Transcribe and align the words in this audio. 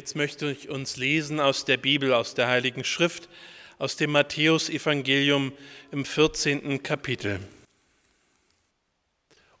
jetzt 0.00 0.16
möchte 0.16 0.50
ich 0.50 0.70
uns 0.70 0.96
lesen 0.96 1.40
aus 1.40 1.66
der 1.66 1.76
Bibel, 1.76 2.14
aus 2.14 2.34
der 2.34 2.48
Heiligen 2.48 2.84
Schrift, 2.84 3.28
aus 3.78 3.96
dem 3.96 4.12
Matthäusevangelium 4.12 5.52
im 5.92 6.06
14. 6.06 6.82
Kapitel. 6.82 7.38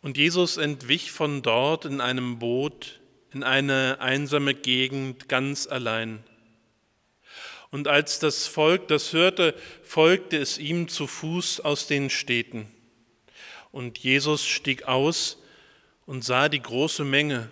Und 0.00 0.16
Jesus 0.16 0.56
entwich 0.56 1.12
von 1.12 1.42
dort 1.42 1.84
in 1.84 2.00
einem 2.00 2.38
Boot 2.38 3.00
in 3.34 3.42
eine 3.42 3.98
einsame 4.00 4.54
Gegend 4.54 5.28
ganz 5.28 5.66
allein. 5.66 6.24
Und 7.70 7.86
als 7.86 8.18
das 8.18 8.46
Volk 8.46 8.88
das 8.88 9.12
hörte, 9.12 9.54
folgte 9.82 10.38
es 10.38 10.56
ihm 10.56 10.88
zu 10.88 11.06
Fuß 11.06 11.60
aus 11.60 11.86
den 11.86 12.08
Städten. 12.08 12.66
Und 13.72 13.98
Jesus 13.98 14.46
stieg 14.46 14.84
aus 14.84 15.36
und 16.06 16.24
sah 16.24 16.48
die 16.48 16.62
große 16.62 17.04
Menge, 17.04 17.50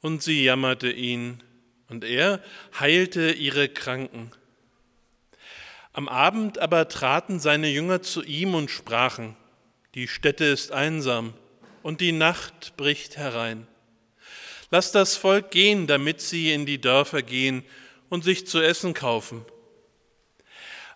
und 0.00 0.22
sie 0.22 0.42
jammerte 0.42 0.90
ihn 0.90 1.42
und 1.90 2.04
er 2.04 2.42
heilte 2.78 3.32
ihre 3.32 3.68
Kranken. 3.68 4.30
Am 5.92 6.08
Abend 6.08 6.58
aber 6.58 6.88
traten 6.88 7.40
seine 7.40 7.68
Jünger 7.68 8.00
zu 8.00 8.22
ihm 8.22 8.54
und 8.54 8.70
sprachen, 8.70 9.36
die 9.94 10.06
Stätte 10.06 10.44
ist 10.44 10.70
einsam 10.70 11.34
und 11.82 12.00
die 12.00 12.12
Nacht 12.12 12.76
bricht 12.76 13.16
herein. 13.16 13.66
Lass 14.70 14.92
das 14.92 15.16
Volk 15.16 15.50
gehen, 15.50 15.88
damit 15.88 16.20
sie 16.20 16.52
in 16.52 16.64
die 16.64 16.80
Dörfer 16.80 17.22
gehen 17.22 17.64
und 18.08 18.22
sich 18.22 18.46
zu 18.46 18.60
essen 18.60 18.94
kaufen. 18.94 19.44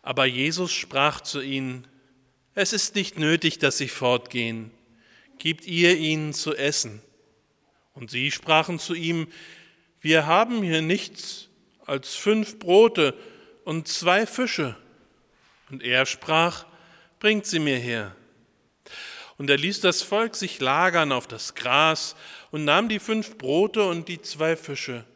Aber 0.03 0.27
Jesus 0.27 0.73
sprach 0.73 1.21
zu 1.23 1.41
ihnen, 1.41 1.89
es 2.55 2.73
ist 2.73 2.95
nicht 2.95 3.19
nötig, 3.19 3.59
dass 3.59 3.79
sie 3.79 3.89
fortgehen. 3.89 4.71
Gebt 5.39 5.67
ihr 5.67 5.97
ihnen 5.97 6.33
zu 6.33 6.55
essen. 6.55 7.03
Und 7.95 8.11
sie 8.11 8.31
sprachen 8.31 8.79
zu 8.79 8.95
ihm, 8.95 9.27
wir 10.05 10.27
haben 10.27 10.63
hier 10.63 10.83
nichts 10.83 11.49
als 11.87 12.15
fünf 12.15 12.59
Brote 12.59 13.15
und 13.65 13.89
zwei 13.89 14.27
Fische. 14.27 14.77
Und 15.71 15.83
er 15.83 16.05
sprach, 16.05 16.67
bringt 17.21 17.47
sie 17.47 17.59
mir 17.59 17.79
her. 17.79 18.15
Und 19.39 19.49
er 19.49 19.57
ließ 19.57 19.81
das 19.81 20.03
Volk 20.03 20.37
sich 20.37 20.61
lagern 20.61 21.11
auf 21.11 21.27
das 21.27 21.55
Gras 21.55 22.17
und 22.51 22.67
nahm 22.67 22.91
die 22.91 22.99
fünf 22.99 23.39
Brote 23.39 23.83
und 23.85 24.09
die 24.09 24.21
zwei 24.21 24.57
Fische, 24.57 25.07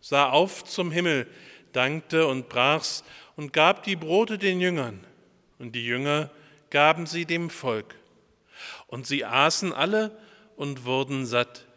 sah 0.00 0.30
auf 0.30 0.64
zum 0.64 0.92
Himmel, 0.92 1.26
dankte 1.74 2.26
und 2.26 2.48
brach's 2.48 3.04
und 3.36 3.52
gab 3.52 3.82
die 3.82 3.96
Brote 3.96 4.38
den 4.38 4.62
Jüngern. 4.62 5.06
Und 5.58 5.74
die 5.74 5.84
Jünger 5.84 6.30
gaben 6.70 7.04
sie 7.04 7.26
dem 7.26 7.50
Volk. 7.50 7.96
Und 8.86 9.06
sie 9.06 9.26
aßen 9.26 9.74
alle 9.74 10.16
und 10.56 10.86
wurden 10.86 11.26
satt 11.26 11.67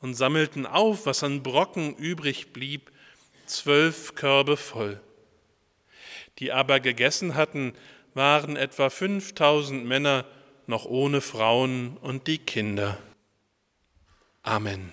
und 0.00 0.14
sammelten 0.14 0.66
auf, 0.66 1.06
was 1.06 1.22
an 1.22 1.42
Brocken 1.42 1.94
übrig 1.96 2.52
blieb, 2.52 2.92
zwölf 3.46 4.14
Körbe 4.14 4.56
voll. 4.56 5.00
Die 6.38 6.52
aber 6.52 6.80
gegessen 6.80 7.34
hatten, 7.34 7.72
waren 8.14 8.56
etwa 8.56 8.90
fünftausend 8.90 9.84
Männer, 9.86 10.24
noch 10.66 10.84
ohne 10.84 11.20
Frauen 11.20 11.96
und 11.96 12.26
die 12.26 12.38
Kinder. 12.38 12.98
Amen. 14.42 14.92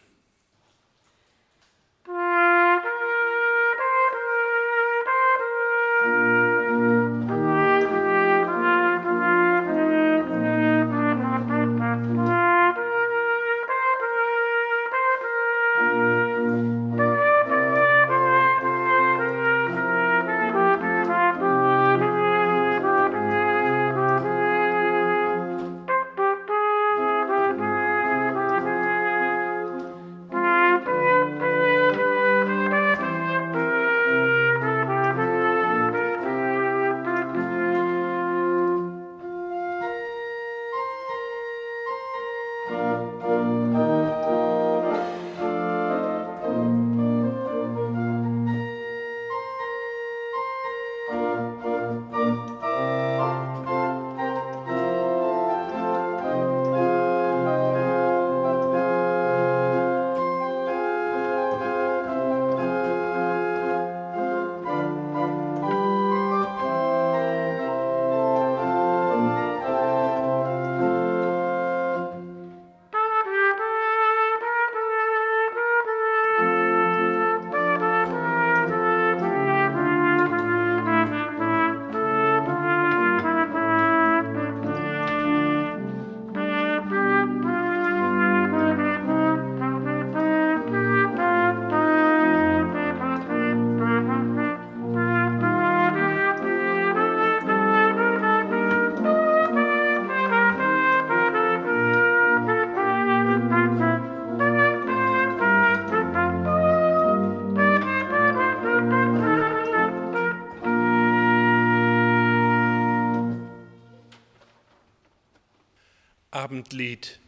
Abendlied. 116.56 117.20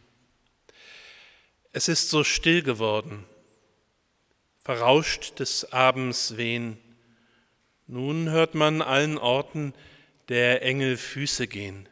Es 1.72 1.88
ist 1.88 2.08
so 2.08 2.24
still 2.24 2.62
geworden, 2.62 3.26
verrauscht 4.64 5.38
des 5.38 5.70
Abends 5.70 6.38
wehen. 6.38 6.78
Nun 7.86 8.30
hört 8.30 8.54
man 8.54 8.80
allen 8.80 9.18
Orten 9.18 9.74
der 10.30 10.62
Engel 10.62 10.96
Füße 10.96 11.46
gehen. 11.46 11.90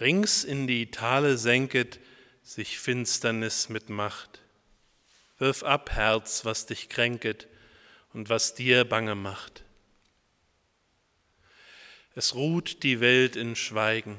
Rings 0.00 0.42
in 0.42 0.66
die 0.66 0.90
Tale 0.90 1.36
senket 1.36 2.00
sich 2.42 2.78
Finsternis 2.78 3.68
mit 3.68 3.90
Macht. 3.90 4.40
Wirf 5.36 5.62
ab, 5.64 5.90
Herz, 5.90 6.46
was 6.46 6.64
dich 6.64 6.88
kränket 6.88 7.46
und 8.14 8.30
was 8.30 8.54
dir 8.54 8.86
bange 8.86 9.16
macht. 9.16 9.64
Es 12.14 12.34
ruht 12.34 12.82
die 12.84 13.00
Welt 13.00 13.36
in 13.36 13.54
Schweigen 13.54 14.16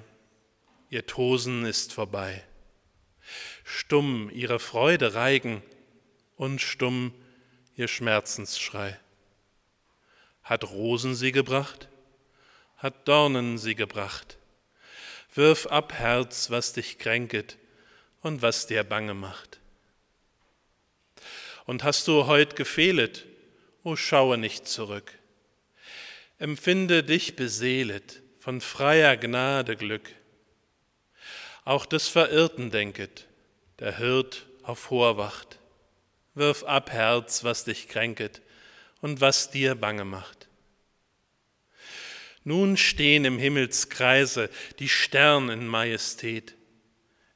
ihr 0.96 1.06
Tosen 1.06 1.66
ist 1.66 1.92
vorbei. 1.92 2.42
Stumm 3.66 4.30
ihre 4.34 4.60
Freude 4.60 5.14
reigen 5.14 5.62
und 6.38 6.62
stumm 6.62 7.14
ihr 7.76 7.90
Schmerzensschrei. 7.90 8.98
Hat 10.42 10.64
Rosen 10.64 11.14
sie 11.14 11.34
gebracht, 11.34 11.90
hat 12.78 13.10
Dornen 13.10 13.58
sie 13.58 13.76
gebracht. 13.76 14.38
Wirf 15.34 15.68
ab, 15.68 15.92
Herz, 15.92 16.50
was 16.50 16.72
dich 16.72 16.98
kränket 16.98 17.58
und 18.22 18.42
was 18.42 18.66
dir 18.66 18.86
bange 18.86 19.16
macht. 19.16 19.60
Und 21.66 21.84
hast 21.84 22.08
du 22.08 22.26
heut 22.26 22.56
gefehlet, 22.56 23.26
o 23.84 23.98
schaue 23.98 24.38
nicht 24.38 24.66
zurück. 24.66 25.12
Empfinde 26.40 27.04
dich 27.04 27.36
beseelet 27.36 28.22
von 28.40 28.62
freier 28.62 29.18
Gnade 29.18 29.76
Glück 29.76 30.10
auch 31.66 31.88
des 31.88 32.08
Verirrten 32.08 32.70
denket, 32.70 33.26
der 33.80 33.98
Hirt 33.98 34.46
auf 34.62 34.92
hoher 34.92 35.18
Wacht. 35.18 35.60
Wirf 36.36 36.64
ab, 36.64 36.92
Herz, 36.92 37.44
was 37.44 37.66
dich 37.66 37.88
kränket 37.88 38.42
und 39.02 39.20
was 39.20 39.50
dir 39.50 39.74
bange 39.76 40.06
macht. 40.06 40.48
Nun 42.44 42.78
stehen 42.78 43.26
im 43.26 43.40
Himmelskreise 43.40 44.50
die 44.78 44.90
Stern 44.90 45.50
in 45.50 45.68
Majestät, 45.68 46.54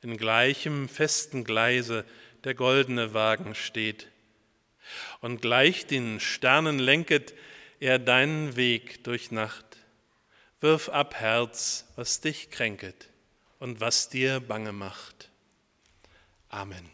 in 0.03 0.15
gleichem 0.17 0.87
festen 0.87 1.43
Gleise 1.43 2.05
der 2.43 2.53
goldene 2.53 3.15
Wagen 3.15 3.55
steht. 3.55 4.07
Und 5.21 5.41
gleich 5.41 5.87
den 5.87 6.19
Sternen 6.19 6.77
lenket 6.77 7.33
er 7.79 7.97
deinen 7.97 8.55
Weg 8.55 9.03
durch 9.03 9.31
Nacht. 9.31 9.65
Wirf 10.61 10.89
ab, 10.89 11.15
Herz, 11.15 11.87
was 11.95 12.21
dich 12.21 12.51
kränket 12.51 13.09
und 13.59 13.79
was 13.81 14.09
dir 14.09 14.39
bange 14.39 14.71
macht. 14.71 15.29
Amen. 16.49 16.89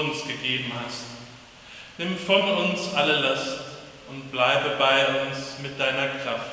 Uns 0.00 0.26
gegeben 0.26 0.72
hast. 0.84 1.04
Nimm 1.98 2.16
von 2.16 2.42
uns 2.42 2.92
alle 2.94 3.20
Last 3.20 3.60
und 4.08 4.30
bleibe 4.30 4.76
bei 4.78 5.06
uns 5.26 5.58
mit 5.62 5.78
deiner 5.78 6.08
Kraft. 6.08 6.50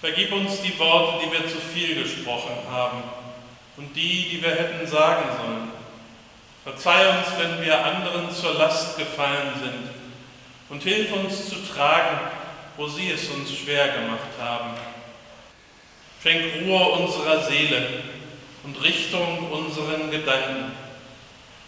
Vergib 0.00 0.32
uns 0.32 0.60
die 0.62 0.78
Worte, 0.78 1.24
die 1.24 1.32
wir 1.32 1.46
zu 1.48 1.58
viel 1.58 2.02
gesprochen 2.02 2.56
haben 2.70 3.02
und 3.76 3.94
die, 3.94 4.28
die 4.30 4.42
wir 4.42 4.50
hätten 4.50 4.86
sagen 4.86 5.24
sollen. 5.38 5.72
Verzeih 6.64 7.18
uns, 7.18 7.28
wenn 7.38 7.64
wir 7.64 7.84
anderen 7.84 8.30
zur 8.30 8.54
Last 8.54 8.98
gefallen 8.98 9.52
sind 9.62 9.90
und 10.68 10.82
hilf 10.82 11.12
uns 11.12 11.48
zu 11.48 11.56
tragen, 11.72 12.18
wo 12.76 12.88
sie 12.88 13.10
es 13.10 13.28
uns 13.28 13.56
schwer 13.56 13.88
gemacht 13.88 14.32
haben. 14.40 14.70
Schenk 16.22 16.42
Ruhe 16.62 16.88
unserer 16.88 17.42
Seele 17.42 18.02
und 18.64 18.82
Richtung 18.82 19.50
unseren 19.50 20.10
Gedanken. 20.10 20.72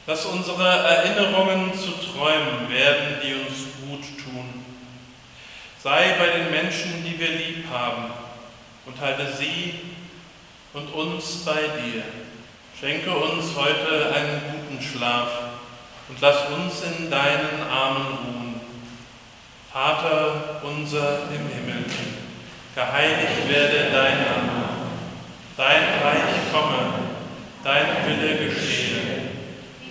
Lass 0.08 0.24
unsere 0.24 0.66
Erinnerungen 0.66 1.70
zu 1.74 1.90
Träumen 1.90 2.70
werden, 2.70 3.18
die 3.22 3.34
uns 3.34 3.66
gut 3.86 4.24
tun. 4.24 4.64
Sei 5.82 6.14
bei 6.18 6.28
den 6.28 6.50
Menschen, 6.50 7.04
die 7.04 7.20
wir 7.20 7.28
lieb 7.28 7.66
haben, 7.70 8.04
und 8.86 8.98
halte 9.02 9.30
sie 9.30 9.74
und 10.72 10.90
uns 10.94 11.44
bei 11.44 11.60
dir. 11.60 12.04
Schenke 12.80 13.10
uns 13.10 13.54
heute 13.54 14.14
einen 14.14 14.40
guten 14.50 14.82
Schlaf 14.82 15.28
und 16.08 16.18
lass 16.22 16.38
uns 16.56 16.84
in 16.84 17.10
deinen 17.10 17.70
Armen 17.70 18.06
ruhen. 18.06 18.60
Vater 19.70 20.62
unser 20.62 21.24
im 21.24 21.48
Himmel, 21.54 21.84
geheiligt 22.74 23.46
werde 23.46 23.90
dein 23.92 24.18
Name 24.22 24.68
Dein 25.54 25.82
Reich 26.02 26.50
komme, 26.50 26.94
dein 27.62 28.06
Wille 28.06 28.46
geschehe, 28.46 28.67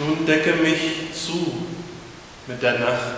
Nun 0.00 0.24
decke 0.24 0.54
mich 0.54 1.12
zu 1.12 1.66
mit 2.46 2.62
der 2.62 2.78
Nacht. 2.78 3.12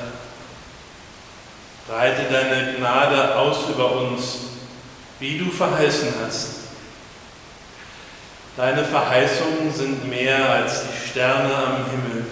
Breite 1.86 2.24
deine 2.24 2.74
Gnade 2.74 3.36
aus 3.36 3.68
über 3.68 3.92
uns, 3.92 4.38
wie 5.20 5.38
du 5.38 5.48
verheißen 5.48 6.12
hast. 6.24 6.54
Deine 8.56 8.84
Verheißungen 8.84 9.72
sind 9.72 10.10
mehr 10.10 10.50
als 10.50 10.82
die 10.82 11.10
Sterne 11.10 11.54
am 11.54 11.76
Himmel. 11.88 12.26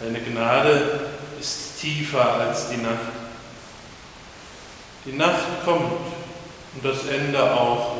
Deine 0.00 0.20
Gnade 0.20 1.00
ist 1.38 1.78
tiefer 1.82 2.32
als 2.36 2.70
die 2.70 2.78
Nacht. 2.78 3.12
Die 5.04 5.12
Nacht 5.12 5.64
kommt 5.66 5.92
und 6.74 6.82
das 6.82 7.04
Ende 7.08 7.42
auch. 7.42 7.96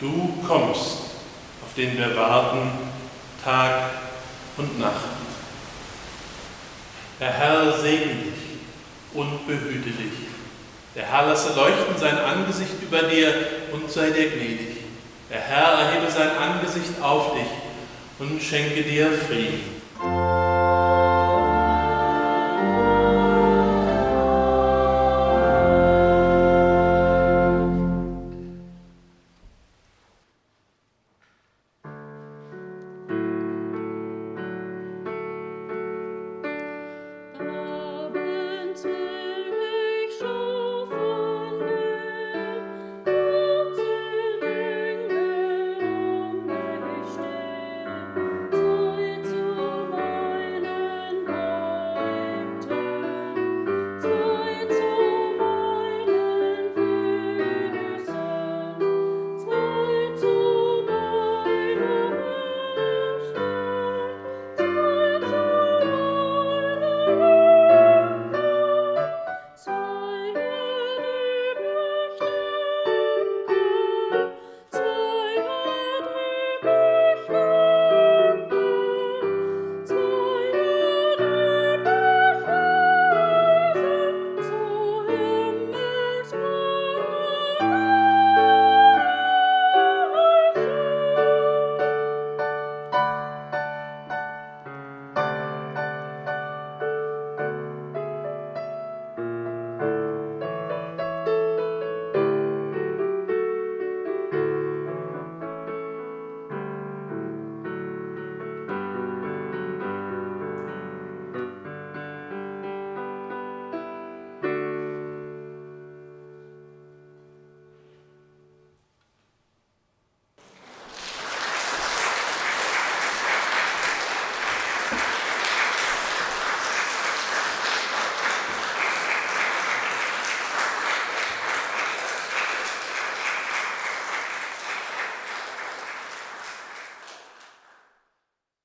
Du 0.00 0.38
kommst, 0.46 0.98
auf 1.64 1.74
den 1.74 1.96
wir 1.96 2.14
warten 2.14 2.91
Tag 3.44 3.90
und 4.56 4.78
Nacht. 4.78 5.10
Der 7.18 7.32
Herr 7.32 7.72
segne 7.78 8.14
dich 8.14 8.42
und 9.14 9.46
behüte 9.46 9.90
dich. 9.90 10.12
Der 10.94 11.04
Herr 11.04 11.26
lasse 11.26 11.54
leuchten 11.54 11.96
sein 11.96 12.18
Angesicht 12.18 12.82
über 12.82 13.02
dir 13.04 13.34
und 13.72 13.90
sei 13.90 14.10
dir 14.10 14.30
gnädig. 14.30 14.76
Der 15.30 15.40
Herr 15.40 15.78
erhebe 15.78 16.10
sein 16.10 16.30
Angesicht 16.36 17.00
auf 17.00 17.32
dich 17.32 17.48
und 18.18 18.42
schenke 18.42 18.82
dir 18.82 19.10
Frieden. 19.12 20.51